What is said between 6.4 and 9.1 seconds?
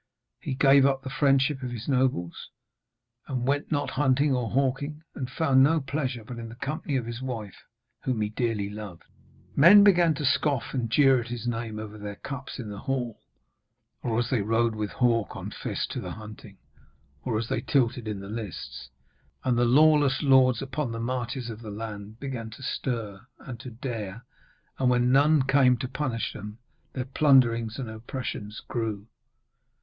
the company of his wife, whom he dearly loved.